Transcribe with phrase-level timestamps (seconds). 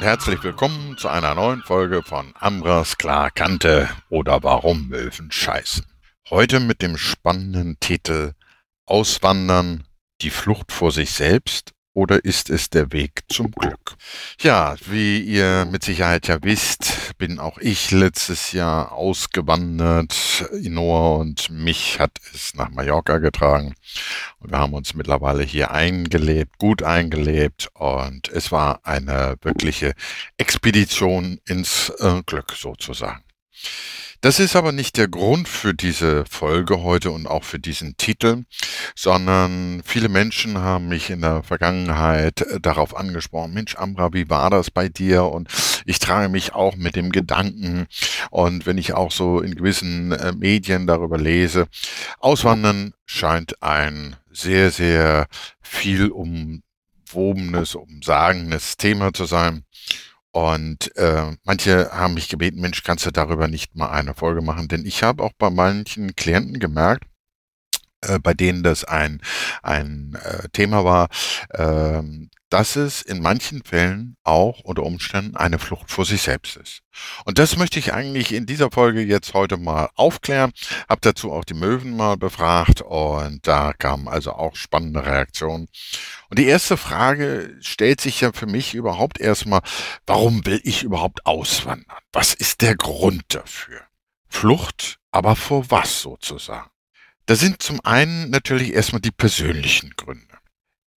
[0.00, 5.84] Und herzlich willkommen zu einer neuen Folge von Ambras Klarkante oder Warum Möwen scheißen.
[6.30, 8.32] Heute mit dem spannenden Titel
[8.86, 9.84] Auswandern,
[10.22, 13.96] die Flucht vor sich selbst oder ist es der Weg zum Glück?
[14.40, 20.48] Ja, wie ihr mit Sicherheit ja wisst, bin auch ich letztes Jahr ausgewandert.
[20.52, 23.74] Inoa und mich hat es nach Mallorca getragen.
[24.38, 27.68] Und wir haben uns mittlerweile hier eingelebt, gut eingelebt.
[27.74, 29.94] Und es war eine wirkliche
[30.36, 33.22] Expedition ins äh, Glück sozusagen.
[34.22, 38.44] Das ist aber nicht der Grund für diese Folge heute und auch für diesen Titel,
[38.94, 44.50] sondern viele Menschen haben mich in der Vergangenheit äh, darauf angesprochen, Mensch, Amra, wie war
[44.50, 45.24] das bei dir?
[45.24, 45.48] Und
[45.86, 47.86] ich trage mich auch mit dem Gedanken
[48.30, 51.66] und wenn ich auch so in gewissen äh, Medien darüber lese,
[52.18, 55.28] Auswandern scheint ein sehr, sehr
[55.62, 59.64] viel umwobenes, umsagendes Thema zu sein.
[60.32, 64.68] Und äh, manche haben mich gebeten, Mensch, kannst du darüber nicht mal eine Folge machen?
[64.68, 67.04] Denn ich habe auch bei manchen Klienten gemerkt,
[68.02, 69.20] äh, bei denen das ein,
[69.62, 71.08] ein äh, Thema war,
[71.50, 72.02] äh,
[72.50, 76.80] dass es in manchen Fällen auch unter Umständen eine Flucht vor sich selbst ist.
[77.24, 80.52] Und das möchte ich eigentlich in dieser Folge jetzt heute mal aufklären.
[80.88, 85.68] Hab dazu auch die Möwen mal befragt und da kamen also auch spannende Reaktionen.
[86.28, 89.60] Und die erste Frage stellt sich ja für mich überhaupt erstmal,
[90.06, 91.98] warum will ich überhaupt auswandern?
[92.12, 93.80] Was ist der Grund dafür?
[94.28, 96.70] Flucht, aber vor was sozusagen?
[97.30, 100.36] Da sind zum einen natürlich erstmal die persönlichen Gründe.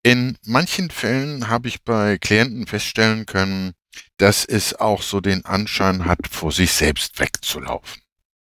[0.03, 3.75] In manchen Fällen habe ich bei Klienten feststellen können,
[4.17, 8.01] dass es auch so den Anschein hat, vor sich selbst wegzulaufen.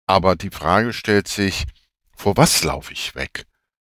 [0.07, 1.67] Aber die Frage stellt sich,
[2.17, 3.47] vor was laufe ich weg?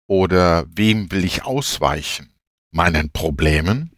[0.07, 2.35] Oder wem will ich ausweichen?
[2.71, 3.97] Meinen Problemen?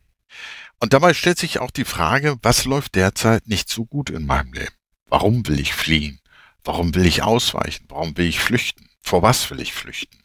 [0.79, 4.53] Und dabei stellt sich auch die Frage, was läuft derzeit nicht so gut in meinem
[4.53, 4.77] Leben?
[5.07, 6.21] Warum will ich fliehen?
[6.63, 7.87] Warum will ich ausweichen?
[7.89, 8.90] Warum will ich flüchten?
[9.03, 10.19] Vor was will ich flüchten?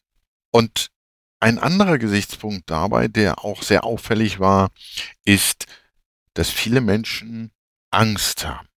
[0.51, 0.89] Und
[1.39, 4.69] ein anderer Gesichtspunkt dabei, der auch sehr auffällig war,
[5.25, 5.65] ist,
[6.33, 7.51] dass viele Menschen
[7.91, 8.67] Angst haben.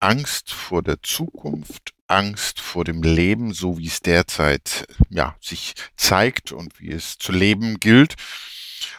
[0.00, 6.52] Angst vor der Zukunft, Angst vor dem Leben, so wie es derzeit ja, sich zeigt
[6.52, 8.14] und wie es zu leben gilt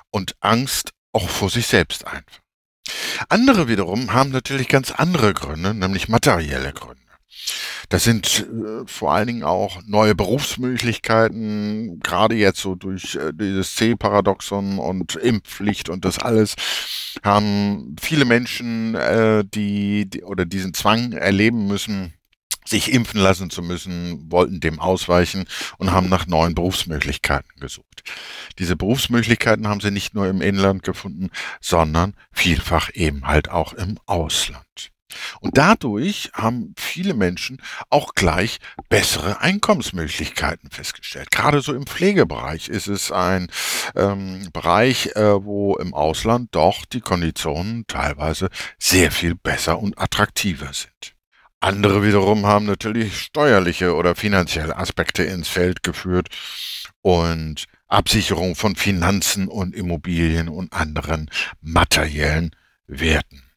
[0.10, 2.42] und Angst auch vor sich selbst einfach.
[3.30, 6.99] Andere wiederum haben natürlich ganz andere Gründe, nämlich materielle Gründe.
[7.90, 13.76] Das sind äh, vor allen Dingen auch neue Berufsmöglichkeiten, gerade jetzt so durch äh, dieses
[13.76, 16.56] C-Paradoxon und Impfpflicht und das alles,
[17.24, 22.14] haben viele Menschen, äh, die, die oder diesen Zwang erleben müssen,
[22.66, 25.46] sich impfen lassen zu müssen, wollten dem ausweichen
[25.78, 28.04] und haben nach neuen Berufsmöglichkeiten gesucht.
[28.60, 33.98] Diese Berufsmöglichkeiten haben sie nicht nur im Inland gefunden, sondern vielfach eben halt auch im
[34.06, 34.92] Ausland.
[35.40, 38.60] Und dadurch haben viele Menschen auch gleich
[38.90, 41.32] bessere Einkommensmöglichkeiten festgestellt.
[41.32, 43.48] Gerade so im Pflegebereich ist es ein
[43.96, 50.74] ähm, Bereich, äh, wo im Ausland doch die Konditionen teilweise sehr viel besser und attraktiver
[50.74, 51.16] sind.
[51.62, 56.30] Andere wiederum haben natürlich steuerliche oder finanzielle Aspekte ins Feld geführt
[57.02, 61.30] und Absicherung von Finanzen und Immobilien und anderen
[61.62, 62.56] materiellen
[62.88, 63.49] Werten.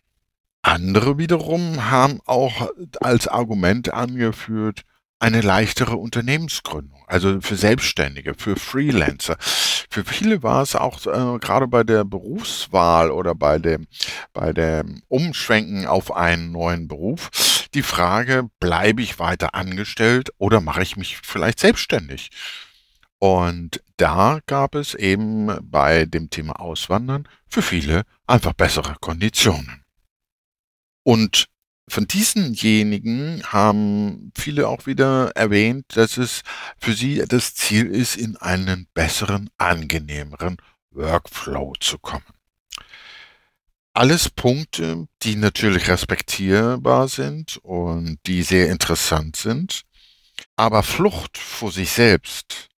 [0.62, 4.82] Andere wiederum haben auch als Argument angeführt,
[5.18, 9.36] eine leichtere Unternehmensgründung, also für Selbstständige, für Freelancer.
[9.38, 13.86] Für viele war es auch äh, gerade bei der Berufswahl oder bei dem,
[14.32, 17.30] bei dem Umschwenken auf einen neuen Beruf
[17.74, 22.30] die Frage, bleibe ich weiter angestellt oder mache ich mich vielleicht selbstständig?
[23.18, 29.81] Und da gab es eben bei dem Thema Auswandern für viele einfach bessere Konditionen.
[31.02, 31.46] Und
[31.88, 36.42] von diesenjenigen haben viele auch wieder erwähnt, dass es
[36.78, 40.56] für sie das Ziel ist, in einen besseren, angenehmeren
[40.90, 42.24] Workflow zu kommen.
[43.94, 49.82] Alles Punkte, die natürlich respektierbar sind und die sehr interessant sind,
[50.56, 52.68] aber Flucht vor sich selbst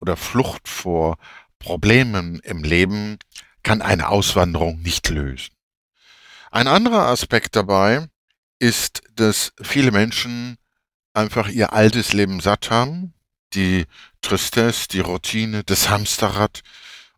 [0.00, 1.18] oder Flucht vor
[1.60, 3.18] Problemen im Leben
[3.62, 5.55] kann eine Auswanderung nicht lösen.
[6.56, 8.08] Ein anderer Aspekt dabei
[8.58, 10.56] ist, dass viele Menschen
[11.12, 13.12] einfach ihr altes Leben satt haben,
[13.52, 13.84] die
[14.22, 16.62] Tristesse, die Routine, das Hamsterrad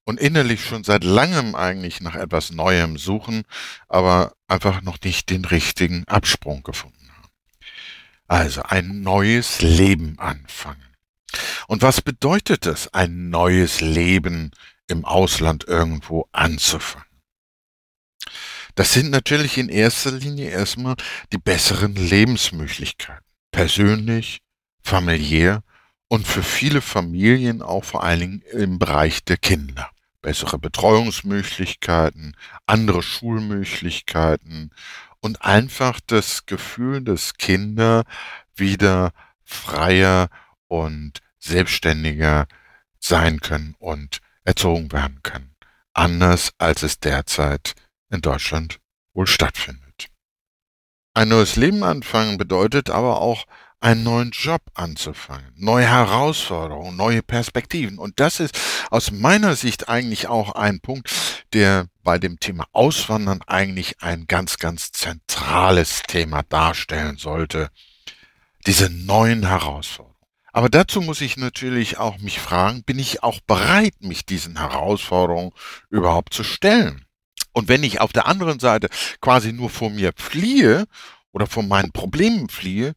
[0.02, 3.44] und innerlich schon seit langem eigentlich nach etwas Neuem suchen,
[3.86, 7.30] aber einfach noch nicht den richtigen Absprung gefunden haben.
[8.26, 10.96] Also ein neues Leben anfangen.
[11.68, 14.50] Und was bedeutet es, ein neues Leben
[14.88, 17.07] im Ausland irgendwo anzufangen?
[18.78, 20.94] Das sind natürlich in erster Linie erstmal
[21.32, 23.24] die besseren Lebensmöglichkeiten.
[23.50, 24.38] Persönlich,
[24.84, 25.64] familiär
[26.06, 29.90] und für viele Familien auch vor allen Dingen im Bereich der Kinder.
[30.22, 32.36] Bessere Betreuungsmöglichkeiten,
[32.66, 34.70] andere Schulmöglichkeiten
[35.18, 38.04] und einfach das Gefühl, dass Kinder
[38.54, 39.10] wieder
[39.42, 40.28] freier
[40.68, 42.46] und selbstständiger
[43.00, 45.56] sein können und erzogen werden können.
[45.94, 47.74] Anders als es derzeit
[48.10, 48.80] in Deutschland
[49.14, 50.08] wohl stattfindet.
[51.14, 53.44] Ein neues Leben anfangen bedeutet aber auch
[53.80, 57.98] einen neuen Job anzufangen, neue Herausforderungen, neue Perspektiven.
[57.98, 58.58] Und das ist
[58.90, 61.10] aus meiner Sicht eigentlich auch ein Punkt,
[61.52, 67.70] der bei dem Thema Auswandern eigentlich ein ganz, ganz zentrales Thema darstellen sollte.
[68.66, 70.16] Diese neuen Herausforderungen.
[70.52, 75.52] Aber dazu muss ich natürlich auch mich fragen, bin ich auch bereit, mich diesen Herausforderungen
[75.90, 77.04] überhaupt zu stellen?
[77.52, 78.88] Und wenn ich auf der anderen Seite
[79.20, 80.86] quasi nur vor mir fliehe
[81.32, 82.94] oder vor meinen Problemen fliehe,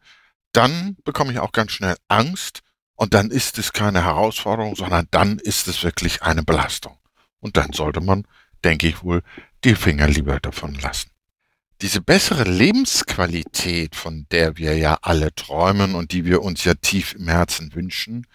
[0.52, 2.62] dann bekomme ich auch ganz schnell Angst
[2.96, 6.98] und dann ist es keine Herausforderung, sondern dann ist es wirklich eine Belastung.
[7.40, 8.28] Und dann sollte man,
[8.64, 9.24] denke ich wohl,
[9.64, 11.10] die Finger lieber davon lassen.
[11.82, 17.14] Diese bessere Lebensqualität, von der wir ja alle träumen und die wir uns ja tief
[17.14, 18.28] im Herzen wünschen,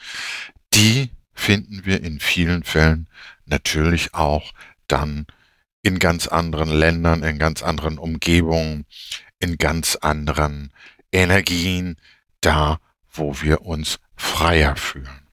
[0.74, 3.08] die finden wir in vielen Fällen
[3.44, 4.52] natürlich auch
[4.88, 5.26] dann
[5.86, 8.86] in ganz anderen Ländern, in ganz anderen Umgebungen,
[9.38, 10.72] in ganz anderen
[11.12, 11.96] Energien
[12.40, 15.28] da, wo wir uns freier fühlen.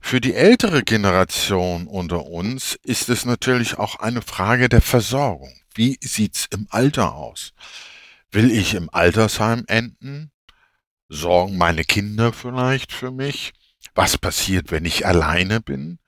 [0.00, 5.54] Für die ältere Generation unter uns ist es natürlich auch eine Frage der Versorgung.
[5.72, 7.52] Wie sieht's im Alter aus?
[8.32, 10.32] Will ich im Altersheim enden?
[11.08, 13.52] Sorgen meine Kinder vielleicht für mich?
[13.94, 16.00] Was passiert, wenn ich alleine bin?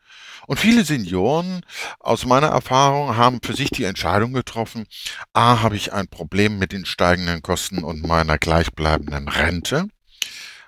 [0.46, 1.62] Und viele Senioren
[2.00, 4.86] aus meiner Erfahrung haben für sich die Entscheidung getroffen,
[5.32, 9.88] a, habe ich ein Problem mit den steigenden Kosten und meiner gleichbleibenden Rente.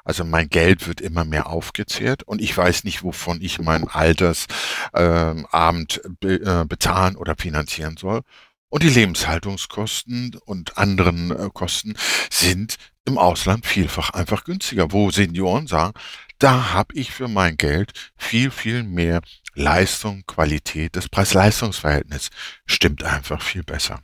[0.05, 6.01] Also mein Geld wird immer mehr aufgezehrt und ich weiß nicht, wovon ich meinen Altersabend
[6.05, 8.21] ähm, be äh, bezahlen oder finanzieren soll.
[8.69, 11.97] Und die Lebenshaltungskosten und anderen äh, Kosten
[12.31, 15.93] sind im Ausland vielfach einfach günstiger, wo Senioren sagen,
[16.39, 19.23] da habe ich für mein Geld viel, viel mehr
[19.57, 22.31] Leistung, Qualität, das Preis-Leistungs-Verhältnis
[22.67, 24.01] stimmt einfach viel besser.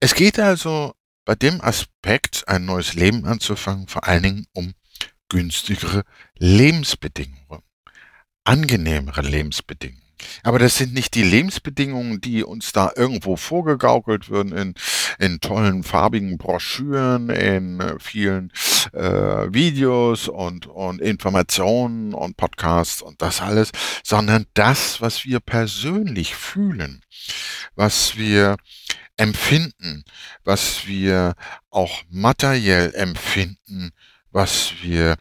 [0.00, 0.94] Es geht also
[1.24, 4.74] bei dem Aspekt, ein neues Leben anzufangen, vor allen Dingen um
[5.28, 6.04] günstigere
[6.38, 7.62] Lebensbedingungen,
[8.44, 10.07] angenehmere Lebensbedingungen.
[10.42, 14.74] Aber das sind nicht die Lebensbedingungen, die uns da irgendwo vorgegaukelt würden in,
[15.18, 18.52] in tollen farbigen Broschüren, in äh, vielen
[18.92, 23.70] äh, Videos und, und Informationen und Podcasts und das alles,
[24.02, 27.02] sondern das, was wir persönlich fühlen,
[27.74, 28.56] was wir
[29.16, 30.04] empfinden,
[30.44, 31.34] was wir
[31.70, 33.90] auch materiell empfinden,
[34.30, 35.16] was wir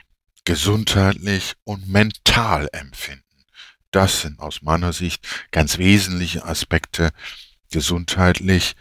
[0.45, 3.26] gesundheitlich und mental empfinden.
[3.97, 7.09] Das sind aus meiner Sicht ganz wesentliche Aspekte
[7.71, 8.75] gesundheitlich,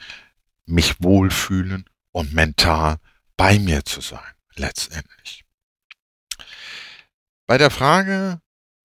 [0.67, 2.99] mich wohlfühlen und mental
[3.35, 5.43] bei mir zu sein, letztendlich.
[7.47, 8.43] Bei der Frage,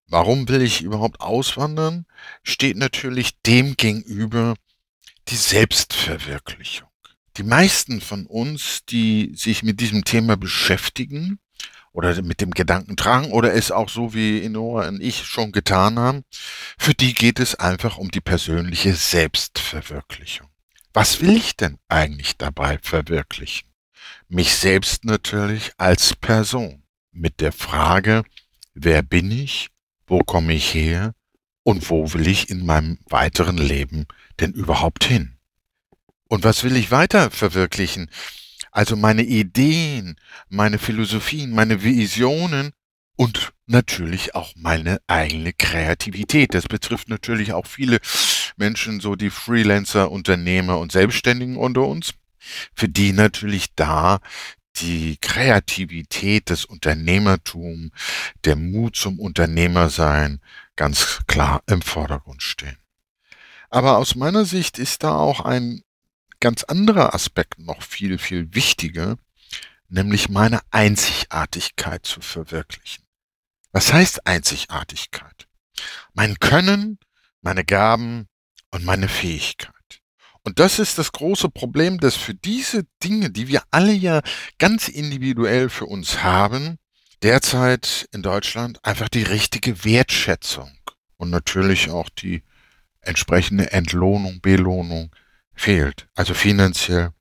[0.08, 2.06] warum will ich überhaupt auswandern,
[2.44, 4.56] steht natürlich dem gegenüber
[5.28, 6.88] die Selbstverwirklichung.
[7.36, 11.42] Die meisten von uns, die sich mit diesem Thema beschäftigen,
[11.94, 16.00] oder mit dem Gedanken tragen oder es auch so wie Inoa und ich schon getan
[16.00, 16.24] haben,
[16.78, 20.48] für die geht es einfach um die persönliche Selbstverwirklichung.
[20.94, 23.70] Was will ich denn eigentlich dabei verwirklichen?
[24.28, 28.24] Mich selbst natürlich als Person mit der Frage,
[28.74, 29.70] wer bin ich,
[30.08, 31.14] wo komme ich her
[31.64, 34.06] und wo will ich in meinem weiteren Leben
[34.40, 35.38] denn überhaupt hin?
[36.28, 38.10] Und was will ich weiter verwirklichen?
[38.72, 40.16] Also meine Ideen,
[40.50, 42.72] meine Philosophien, meine Visionen
[43.18, 46.54] und natürlich auch meine eigene Kreativität.
[46.54, 48.00] Das betrifft natürlich auch viele
[48.56, 52.14] Menschen, so die Freelancer, Unternehmer und Selbstständigen unter uns,
[52.74, 54.20] für die natürlich da
[54.78, 57.92] die Kreativität, das Unternehmertum,
[58.46, 60.40] der Mut zum Unternehmersein
[60.78, 62.78] ganz klar im Vordergrund stehen.
[63.70, 65.84] Aber aus meiner Sicht ist da auch ein
[66.42, 69.16] ganz anderer Aspekt noch viel, viel wichtiger,
[69.88, 73.06] nämlich meine Einzigartigkeit zu verwirklichen.
[73.72, 75.48] Was heißt Einzigartigkeit?
[76.14, 77.00] Mein Können,
[77.42, 78.28] meine Gaben
[78.72, 79.72] und meine Fähigkeit.
[80.44, 84.22] Und das ist das große Problem, dass für diese Dinge, die wir alle ja
[84.58, 86.78] ganz individuell für uns haben,
[87.22, 90.72] derzeit in Deutschland einfach die richtige Wertschätzung
[91.18, 92.44] und natürlich auch die
[93.02, 95.12] entsprechende Entlohnung, Belohnung
[95.56, 96.08] fehlt.
[96.16, 97.12] Also finanziell,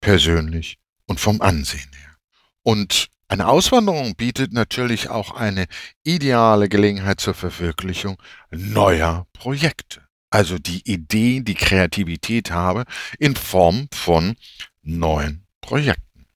[0.00, 2.16] persönlich und vom Ansehen her.
[2.62, 5.66] Und eine Auswanderung bietet natürlich auch eine
[6.02, 8.20] ideale Gelegenheit zur Verwirklichung
[8.50, 10.02] neuer Projekte.
[10.30, 12.84] Also die Idee, die Kreativität habe
[13.18, 14.36] in Form von
[14.82, 16.26] neuen Projekten.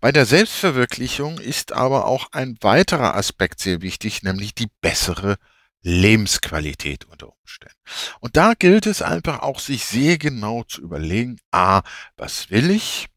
[0.00, 5.36] Bei der Selbstverwirklichung ist aber auch ein weiterer Aspekt sehr wichtig, nämlich die bessere
[5.84, 7.76] Lebensqualität unter Umständen.
[8.20, 11.82] Und da gilt es einfach auch, sich sehr genau zu überlegen, a,
[12.16, 13.08] was will ich?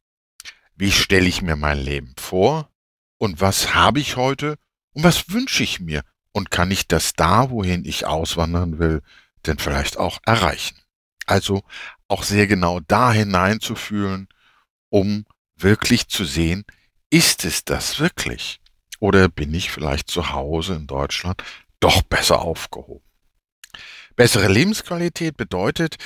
[0.76, 2.70] Wie stelle ich mir mein Leben vor?
[3.18, 4.58] Und was habe ich heute?
[4.92, 6.04] Und was wünsche ich mir?
[6.34, 9.02] Und kann ich das da, wohin ich auswandern will,
[9.46, 10.78] denn vielleicht auch erreichen?
[11.26, 11.64] Also
[12.08, 14.28] auch sehr genau da hineinzufühlen,
[14.90, 16.66] um wirklich zu sehen,
[17.10, 18.60] ist es das wirklich?
[19.00, 21.44] Oder bin ich vielleicht zu Hause in Deutschland
[21.80, 23.06] doch besser aufgehoben?
[24.16, 25.98] Bessere Lebensqualität bedeutet,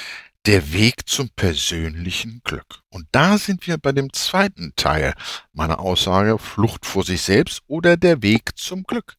[0.45, 2.81] der Weg zum persönlichen Glück.
[2.89, 5.13] Und da sind wir bei dem zweiten Teil
[5.53, 9.15] meiner Aussage, Flucht vor sich selbst oder der Weg zum Glück.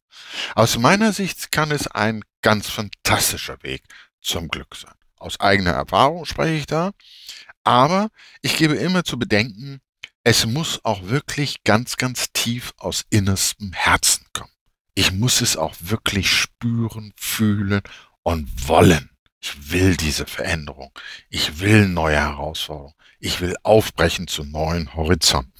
[0.53, 3.83] Aus meiner Sicht kann es ein ganz fantastischer Weg
[4.21, 4.93] zum Glück sein.
[5.17, 6.91] Aus eigener Erfahrung spreche ich da,
[7.63, 8.09] aber
[8.41, 9.79] ich gebe immer zu bedenken,
[10.25, 14.22] es muss auch wirklich ganz, ganz tief aus innerstem Herzen.
[14.95, 17.81] Ich muss es auch wirklich spüren, fühlen
[18.21, 19.09] und wollen.
[19.41, 20.91] Ich will diese Veränderung.
[21.29, 22.93] Ich will neue Herausforderungen.
[23.19, 25.51] Ich will aufbrechen zu neuen Horizonten.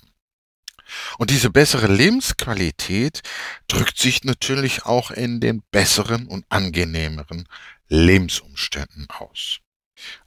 [1.18, 3.22] Und diese bessere Lebensqualität
[3.68, 7.48] drückt sich natürlich auch in den besseren und angenehmeren
[7.88, 9.60] Lebensumständen aus.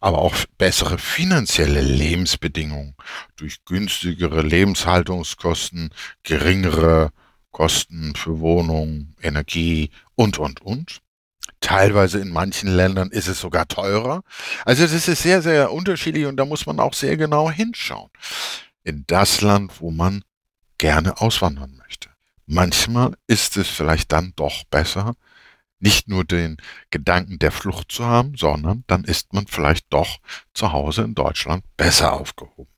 [0.00, 2.94] Aber auch bessere finanzielle Lebensbedingungen
[3.36, 5.90] durch günstigere Lebenshaltungskosten,
[6.22, 7.12] geringere
[7.56, 11.00] Kosten für Wohnung, Energie und, und, und
[11.60, 14.22] Teilweise in manchen Ländern ist es sogar teurer.
[14.66, 18.10] Also das ist sehr, sehr unterschiedlich und da muss man auch sehr genau hinschauen.
[18.84, 20.22] In das Land, wo man
[20.76, 22.10] gerne auswandern möchte.
[22.44, 25.14] Manchmal ist es vielleicht dann doch besser,
[25.78, 26.58] nicht nur den
[26.90, 30.18] Gedanken der Flucht zu haben, sondern dann ist man vielleicht doch
[30.52, 32.70] zu Hause in Deutschland besser aufgehoben.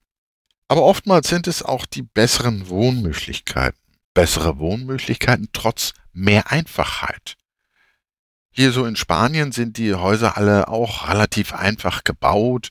[0.69, 3.88] Aber oftmals sind es auch die besseren Wohnmöglichkeiten.
[4.19, 7.37] Bessere Wohnmöglichkeiten trotz mehr Einfachheit.
[8.51, 12.71] Hier so in Spanien sind die Häuser alle auch relativ einfach gebaut.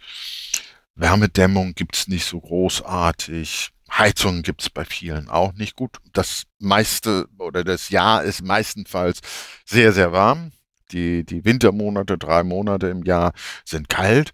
[0.96, 3.70] Wärmedämmung gibt's nicht so großartig.
[3.89, 6.00] Heizungen gibt's bei vielen auch nicht gut.
[6.12, 9.22] Das meiste oder das Jahr ist meistenfalls
[9.63, 10.51] sehr, sehr warm.
[10.92, 13.32] Die, die Wintermonate, drei Monate im Jahr
[13.63, 14.32] sind kalt.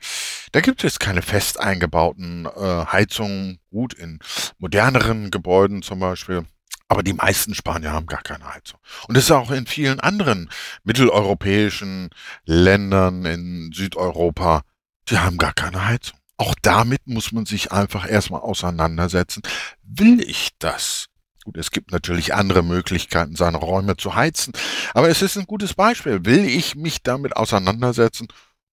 [0.51, 3.60] Da gibt es keine fest eingebauten äh, Heizungen.
[3.70, 4.17] Gut, in
[4.58, 6.48] moderneren Gebäuden zum Beispiel
[6.87, 8.79] aber die meisten Spanier haben gar keine Heizung.
[9.07, 10.49] Und das ist auch in vielen anderen
[10.83, 12.09] mitteleuropäischen
[12.45, 14.63] Ländern in Südeuropa,
[15.09, 16.17] die haben gar keine Heizung.
[16.37, 19.41] Auch damit muss man sich einfach erstmal auseinandersetzen.
[19.83, 21.07] Will ich das?
[21.43, 24.53] Gut, es gibt natürlich andere Möglichkeiten, seine Räume zu heizen,
[24.93, 26.25] aber es ist ein gutes Beispiel.
[26.25, 28.27] Will ich mich damit auseinandersetzen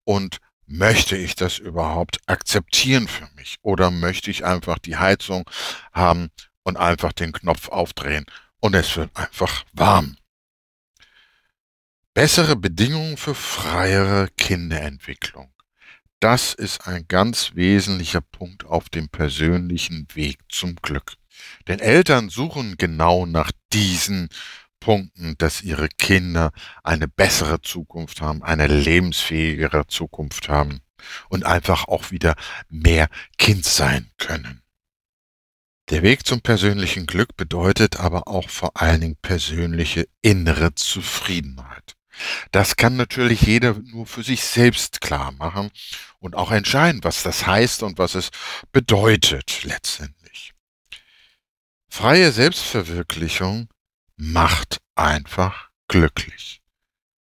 [0.04, 3.56] und möchte ich das überhaupt akzeptieren für mich?
[3.62, 5.50] Oder möchte ich einfach die Heizung
[5.92, 6.30] haben
[6.70, 8.24] und einfach den Knopf aufdrehen
[8.60, 10.16] und es wird einfach warm.
[12.14, 15.52] Bessere Bedingungen für freiere Kinderentwicklung.
[16.20, 21.14] Das ist ein ganz wesentlicher Punkt auf dem persönlichen Weg zum Glück.
[21.66, 24.28] Denn Eltern suchen genau nach diesen
[24.78, 26.52] Punkten, dass ihre Kinder
[26.84, 30.82] eine bessere Zukunft haben, eine lebensfähigere Zukunft haben
[31.30, 32.36] und einfach auch wieder
[32.68, 33.08] mehr
[33.38, 34.62] Kind sein können.
[35.90, 41.96] Der Weg zum persönlichen Glück bedeutet aber auch vor allen Dingen persönliche innere Zufriedenheit.
[42.52, 45.72] Das kann natürlich jeder nur für sich selbst klar machen
[46.20, 48.30] und auch entscheiden, was das heißt und was es
[48.70, 50.52] bedeutet letztendlich.
[51.88, 53.68] Freie Selbstverwirklichung
[54.16, 56.62] macht einfach glücklich.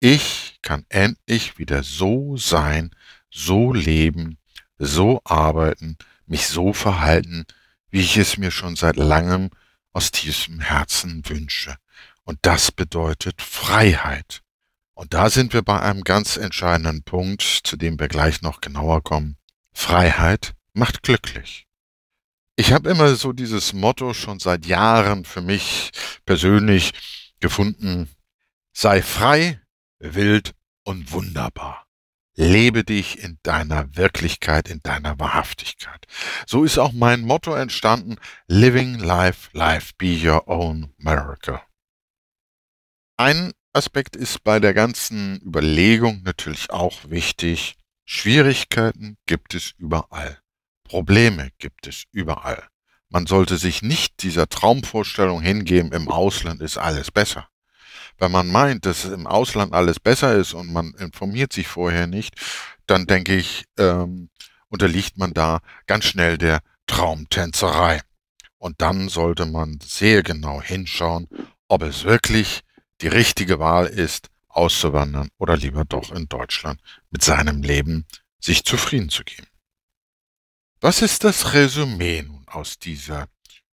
[0.01, 2.93] Ich kann endlich wieder so sein,
[3.29, 4.39] so leben,
[4.77, 7.45] so arbeiten, mich so verhalten,
[7.97, 9.49] wie ich es mir schon seit langem
[9.91, 11.77] aus tiefstem Herzen wünsche.
[12.25, 14.43] Und das bedeutet Freiheit.
[14.93, 19.01] Und da sind wir bei einem ganz entscheidenden Punkt, zu dem wir gleich noch genauer
[19.01, 19.37] kommen.
[19.73, 21.65] Freiheit macht glücklich.
[22.55, 25.89] Ich habe immer so dieses Motto schon seit Jahren für mich
[26.23, 26.91] persönlich
[27.39, 28.11] gefunden.
[28.73, 29.59] Sei frei,
[29.97, 31.86] wild und wunderbar.
[32.39, 36.05] Lebe dich in deiner Wirklichkeit, in deiner Wahrhaftigkeit.
[36.45, 38.17] So ist auch mein Motto entstanden,
[38.47, 41.59] Living Life, Life Be Your Own Miracle.
[43.17, 47.75] Ein Aspekt ist bei der ganzen Überlegung natürlich auch wichtig,
[48.05, 50.39] Schwierigkeiten gibt es überall.
[50.83, 52.67] Probleme gibt es überall.
[53.09, 57.49] Man sollte sich nicht dieser Traumvorstellung hingeben, im Ausland ist alles besser.
[58.19, 62.35] Wenn man meint, dass im Ausland alles besser ist und man informiert sich vorher nicht,
[62.87, 64.29] dann denke ich, ähm,
[64.69, 68.01] unterliegt man da ganz schnell der Traumtänzerei.
[68.57, 71.27] Und dann sollte man sehr genau hinschauen,
[71.67, 72.61] ob es wirklich
[73.01, 76.81] die richtige Wahl ist, auszuwandern oder lieber doch in Deutschland
[77.11, 78.05] mit seinem Leben
[78.39, 79.47] sich zufrieden zu geben.
[80.81, 83.27] Was ist das Resümee nun aus dieser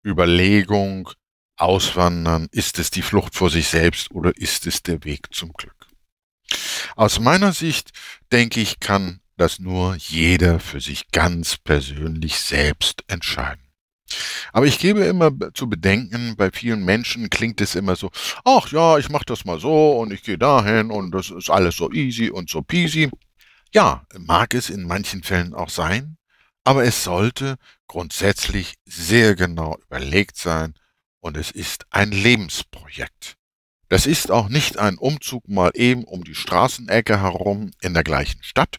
[0.06, 1.10] Überlegung,
[1.58, 5.88] Auswandern, ist es die Flucht vor sich selbst oder ist es der Weg zum Glück?
[6.96, 7.92] Aus meiner Sicht,
[8.32, 13.64] denke ich, kann das nur jeder für sich ganz persönlich selbst entscheiden.
[14.54, 18.10] Aber ich gebe immer zu bedenken, bei vielen Menschen klingt es immer so,
[18.46, 21.76] ach ja, ich mache das mal so und ich gehe dahin und das ist alles
[21.76, 23.10] so easy und so peasy.
[23.74, 26.18] Ja, mag es in manchen Fällen auch sein,
[26.64, 30.74] aber es sollte grundsätzlich sehr genau überlegt sein
[31.28, 33.36] und es ist ein Lebensprojekt.
[33.90, 38.42] Das ist auch nicht ein Umzug mal eben um die Straßenecke herum in der gleichen
[38.44, 38.78] Stadt,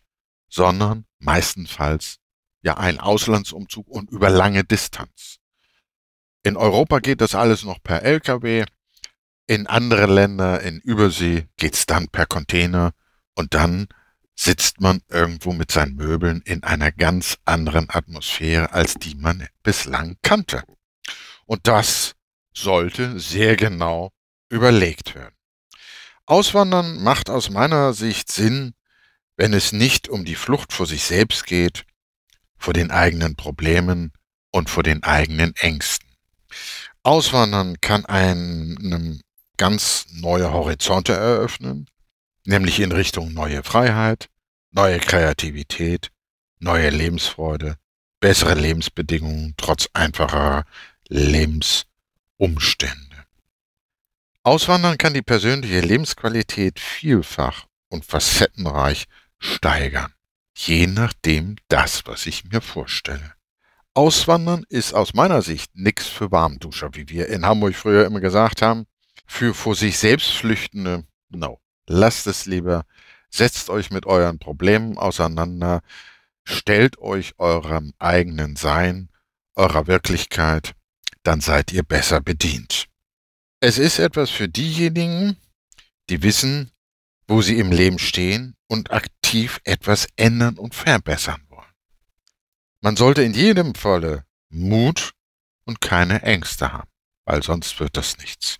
[0.48, 2.20] sondern meistenfalls
[2.62, 5.38] ja ein Auslandsumzug und über lange Distanz.
[6.42, 8.64] In Europa geht das alles noch per Lkw,
[9.46, 12.92] in andere Länder, in Übersee geht's dann per Container
[13.34, 13.88] und dann
[14.34, 20.16] sitzt man irgendwo mit seinen Möbeln in einer ganz anderen Atmosphäre, als die man bislang
[20.22, 20.62] kannte.
[21.44, 22.14] Und das
[22.58, 24.10] sollte sehr genau
[24.48, 25.34] überlegt werden.
[26.26, 28.74] Auswandern macht aus meiner Sicht Sinn,
[29.36, 31.84] wenn es nicht um die Flucht vor sich selbst geht,
[32.58, 34.12] vor den eigenen Problemen
[34.50, 36.08] und vor den eigenen Ängsten.
[37.02, 39.20] Auswandern kann einem
[39.56, 41.88] ganz neue Horizonte eröffnen,
[42.44, 44.28] nämlich in Richtung neue Freiheit,
[44.70, 46.10] neue Kreativität,
[46.58, 47.76] neue Lebensfreude,
[48.20, 50.64] bessere Lebensbedingungen trotz einfacher
[52.38, 53.26] Lebensumstände.
[54.42, 59.06] Auswandern kann die persönliche Lebensqualität vielfach und facettenreich
[59.38, 60.12] steigern
[60.58, 63.34] je nachdem das, was ich mir vorstelle.
[63.94, 68.60] Auswandern ist aus meiner Sicht nichts für Warmduscher, wie wir in Hamburg früher immer gesagt
[68.60, 68.86] haben.
[69.26, 71.60] Für vor sich selbst Flüchtende, no.
[71.86, 72.84] Lasst es lieber,
[73.30, 75.80] setzt euch mit euren Problemen auseinander,
[76.44, 79.08] stellt euch eurem eigenen Sein,
[79.54, 80.74] eurer Wirklichkeit,
[81.28, 82.88] dann seid ihr besser bedient.
[83.60, 85.36] Es ist etwas für diejenigen,
[86.08, 86.70] die wissen,
[87.26, 91.74] wo sie im Leben stehen und aktiv etwas ändern und verbessern wollen.
[92.80, 95.12] Man sollte in jedem Falle Mut
[95.66, 96.88] und keine Ängste haben,
[97.26, 98.56] weil sonst wird das nichts.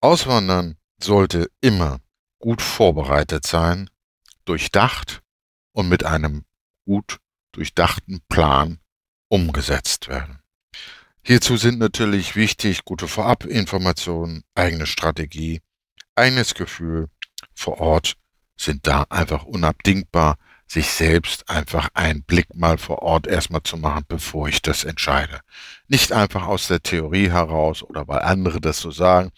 [0.00, 2.00] Auswandern sollte immer
[2.40, 3.88] gut vorbereitet sein,
[4.46, 5.22] durchdacht
[5.70, 6.44] und mit einem
[6.84, 7.18] gut
[7.52, 8.80] durchdachten Plan
[9.28, 10.42] umgesetzt werden.
[11.28, 15.60] Hierzu sind natürlich wichtig gute Vorabinformationen, eigene Strategie,
[16.16, 17.10] eigenes Gefühl
[17.52, 18.14] vor Ort
[18.56, 24.06] sind da einfach unabdingbar, sich selbst einfach einen Blick mal vor Ort erstmal zu machen,
[24.08, 25.40] bevor ich das entscheide.
[25.86, 29.30] Nicht einfach aus der Theorie heraus oder weil andere das so sagen,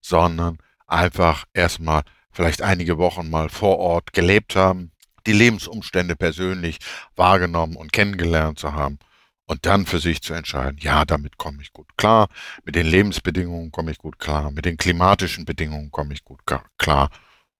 [0.00, 4.92] sondern einfach erstmal vielleicht einige Wochen mal vor Ort gelebt haben,
[5.26, 6.78] die Lebensumstände persönlich
[7.16, 8.98] wahrgenommen und kennengelernt zu haben
[9.46, 12.28] und dann für sich zu entscheiden, ja, damit komme ich gut klar,
[12.64, 16.42] mit den Lebensbedingungen komme ich gut klar, mit den klimatischen Bedingungen komme ich gut
[16.78, 17.10] klar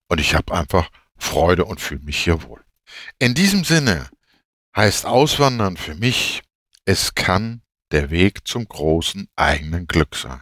[0.07, 2.63] und ich habe einfach Freude und fühle mich hier wohl.
[3.19, 4.09] In diesem Sinne
[4.75, 6.41] heißt Auswandern für mich,
[6.85, 10.41] es kann der Weg zum großen eigenen Glück sein.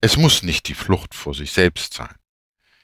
[0.00, 2.14] Es muss nicht die Flucht vor sich selbst sein.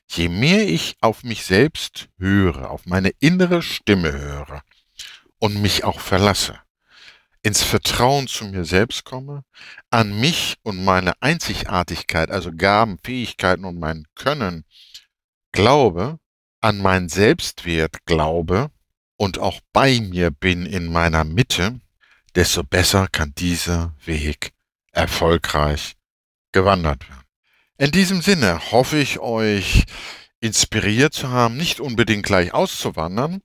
[0.09, 4.63] Je mehr ich auf mich selbst höre, auf meine innere Stimme höre
[5.39, 6.59] und mich auch verlasse,
[7.45, 9.45] ins Vertrauen zu mir selbst komme,
[9.91, 14.65] an mich und meine Einzigartigkeit, also Gaben, Fähigkeiten und mein Können
[15.53, 16.19] glaube,
[16.63, 18.71] an mein Selbstwert glaube
[19.17, 21.81] und auch bei mir bin in meiner Mitte,
[22.35, 24.55] desto besser kann dieser Weg
[24.93, 25.97] erfolgreich
[26.53, 27.25] gewandert werden.
[27.77, 29.85] In diesem Sinne hoffe ich euch
[30.41, 33.43] inspiriert zu haben, nicht unbedingt gleich auszuwandern,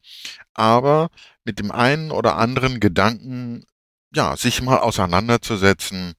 [0.54, 1.10] aber
[1.44, 3.66] mit dem einen oder anderen Gedanken,
[4.14, 6.14] ja, sich mal auseinanderzusetzen.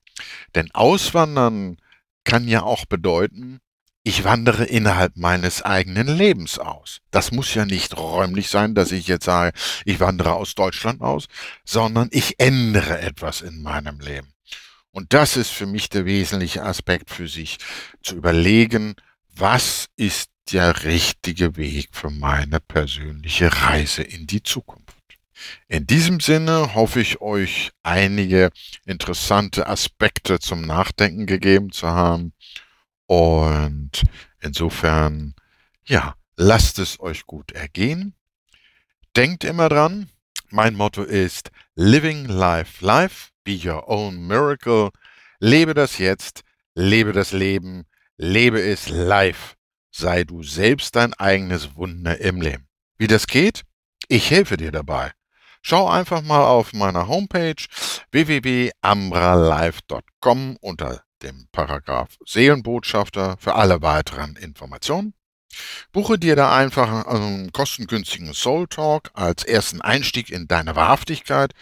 [0.55, 1.79] Denn Auswandern
[2.25, 3.61] kann ja auch bedeuten,
[4.03, 7.01] ich wandere innerhalb meines eigenen Lebens aus.
[7.11, 11.27] Das muss ja nicht räumlich sein, dass ich jetzt sage, ich wandere aus Deutschland aus,
[11.65, 14.33] sondern ich ändere etwas in meinem Leben.
[14.91, 17.59] Und das ist für mich der wesentliche Aspekt für sich,
[18.03, 18.95] zu überlegen,
[19.35, 24.80] was ist der richtige Weg für meine persönliche Reise in die Zukunft.
[25.69, 28.51] In diesem Sinne hoffe ich euch einige
[28.87, 32.33] interessante Aspekte zum Nachdenken gegeben zu haben.
[33.07, 34.03] Und
[34.41, 35.35] insofern,
[35.85, 38.15] ja, lasst es euch gut ergehen.
[39.17, 40.09] Denkt immer dran,
[40.51, 44.91] mein Motto ist Living Life Life, be your own miracle.
[45.39, 46.43] Lebe das jetzt,
[46.75, 47.85] lebe das Leben,
[48.17, 49.57] lebe es live.
[49.91, 52.69] Sei du selbst dein eigenes Wunder im Leben.
[52.99, 53.63] Wie das geht?
[54.09, 55.13] Ich helfe dir dabei.
[55.63, 57.57] Schau einfach mal auf meiner Homepage
[58.13, 65.15] www.ambralife.com unter dem Paragraph Seelenbotschafter für alle weiteren Informationen.
[65.93, 71.53] Buche dir da einfach einen kostengünstigen Soul Talk als ersten Einstieg in deine Wahrhaftigkeit.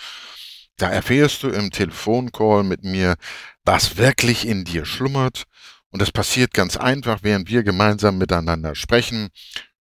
[0.77, 3.17] Da erfährst du im Telefoncall mit mir,
[3.65, 5.45] was wirklich in dir schlummert.
[5.91, 9.31] Und das passiert ganz einfach, während wir gemeinsam miteinander sprechen,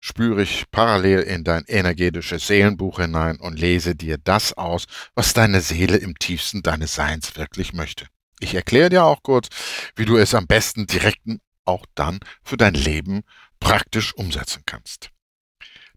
[0.07, 5.61] spüre ich parallel in dein energetisches Seelenbuch hinein und lese dir das aus, was deine
[5.61, 8.07] Seele im tiefsten deines Seins wirklich möchte.
[8.38, 9.49] Ich erkläre dir auch kurz,
[9.97, 11.23] wie du es am besten direkt
[11.64, 13.23] auch dann für dein Leben
[13.59, 15.11] praktisch umsetzen kannst.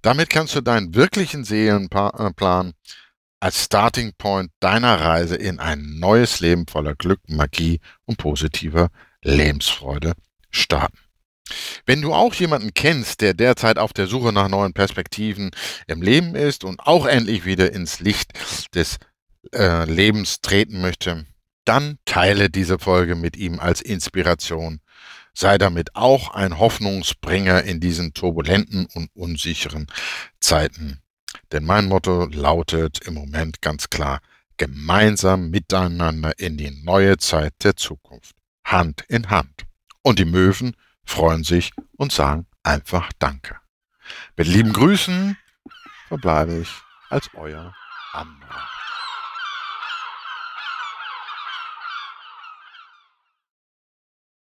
[0.01, 2.73] Damit kannst du deinen wirklichen Seelenplan
[3.39, 8.89] als Starting Point deiner Reise in ein neues Leben voller Glück, Magie und positiver
[9.21, 10.13] Lebensfreude
[10.49, 10.97] starten.
[11.85, 15.51] Wenn du auch jemanden kennst, der derzeit auf der Suche nach neuen Perspektiven
[15.87, 18.31] im Leben ist und auch endlich wieder ins Licht
[18.75, 18.97] des
[19.53, 21.25] äh, Lebens treten möchte,
[21.65, 24.81] dann teile diese Folge mit ihm als Inspiration
[25.39, 29.87] sei damit auch ein Hoffnungsbringer in diesen turbulenten und unsicheren
[30.41, 30.99] Zeiten.
[31.51, 34.19] Denn mein Motto lautet im Moment ganz klar,
[34.57, 38.35] gemeinsam miteinander in die neue Zeit der Zukunft.
[38.65, 39.65] Hand in Hand.
[40.01, 40.75] Und die Möwen
[41.09, 43.59] freuen sich und sagen einfach Danke.
[44.37, 45.37] Mit lieben Grüßen
[46.07, 46.69] verbleibe ich
[47.09, 47.75] als euer
[48.13, 48.78] Amra.